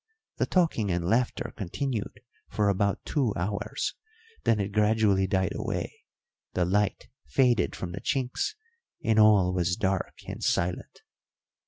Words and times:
The 0.37 0.47
talking 0.47 0.89
and 0.89 1.05
laughter 1.07 1.53
continued 1.55 2.21
for 2.49 2.69
about 2.69 3.05
two 3.05 3.35
hours, 3.35 3.93
then 4.45 4.59
it 4.59 4.71
gradually 4.71 5.27
died 5.27 5.53
away, 5.53 5.93
the 6.53 6.65
light 6.65 7.07
faded 7.27 7.75
from 7.75 7.91
the 7.91 8.01
chinks, 8.01 8.55
and 9.03 9.19
all 9.19 9.53
was 9.53 9.75
dark 9.75 10.15
and 10.27 10.43
silent. 10.43 11.03